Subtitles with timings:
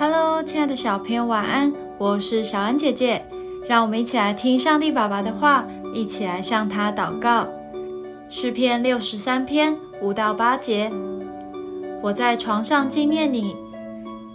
[0.00, 1.72] Hello，亲爱的小朋友，晚安！
[1.98, 3.20] 我是小恩姐姐，
[3.68, 7.48] 让我们一起来听上帝爸爸的话，一起来向他祷告。
[8.28, 10.88] 诗篇六十三篇五到八节：
[12.00, 13.56] 我在床上纪念你，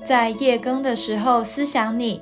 [0.04, 2.20] 在夜更的时候思想你，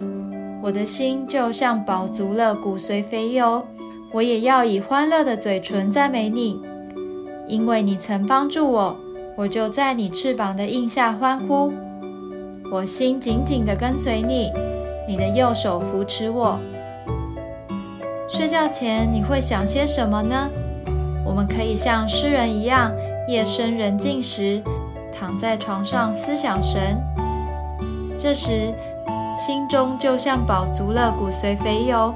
[0.62, 3.66] 我的心就像饱足了骨髓肥油。
[4.12, 6.62] 我也要以欢乐的嘴唇赞美你，
[7.48, 8.96] 因为你曾帮助我，
[9.36, 11.73] 我就在你翅膀的印下欢呼。
[12.71, 14.49] 我心紧紧地跟随你，
[15.05, 16.57] 你的右手扶持我。
[18.30, 20.49] 睡觉前你会想些什么呢？
[21.25, 22.89] 我们可以像诗人一样，
[23.27, 24.63] 夜深人静时，
[25.11, 26.97] 躺在床上思想神。
[28.17, 28.73] 这时，
[29.35, 32.13] 心中就像饱足了骨髓肥油，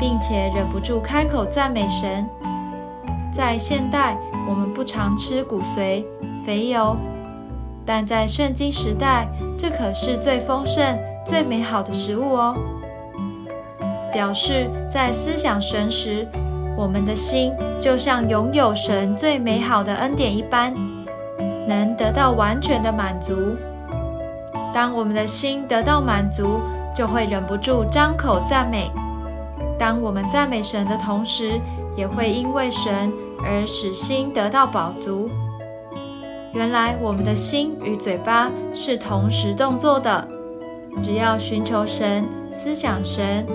[0.00, 2.26] 并且忍不住开口赞美神。
[3.30, 4.16] 在现代，
[4.48, 6.02] 我们不常吃骨髓
[6.46, 6.96] 肥油。
[7.86, 12.56] 但在圣经时代，这可是最丰盛、最美好的食物哦。
[14.12, 16.26] 表示在思想神时，
[16.76, 20.74] 我们的心就像拥有神最美好的恩典一般，
[21.68, 23.54] 能得到完全的满足。
[24.74, 26.60] 当我们的心得到满足，
[26.94, 28.90] 就会忍不住张口赞美。
[29.78, 31.60] 当我们赞美神的同时，
[31.94, 33.12] 也会因为神
[33.44, 35.30] 而使心得到饱足。
[36.56, 40.26] 原来我们的心与嘴巴是同时动作的，
[41.02, 43.46] 只要寻求神、思想神、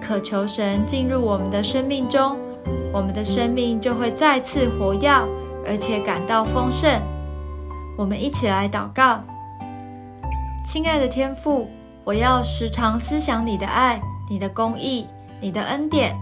[0.00, 2.34] 渴求神进入我们的生命中，
[2.94, 5.06] 我们的生命就会再次活跃，
[5.66, 6.98] 而且感到丰盛。
[7.94, 9.20] 我们一起来祷告：
[10.64, 11.68] 亲爱的天父，
[12.04, 15.06] 我要时常思想你的爱、你的公义、
[15.42, 16.16] 你的恩典。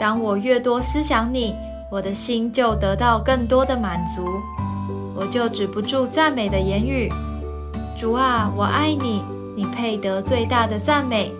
[0.00, 1.54] 当我越多思想你，
[1.92, 4.26] 我的心就得到更多的满足。
[5.14, 7.08] 我就止不住赞美的言语，
[7.96, 9.22] 主啊，我爱你，
[9.54, 11.32] 你配得最大的赞美。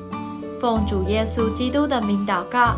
[0.60, 2.76] 奉主耶稣基督的名祷告，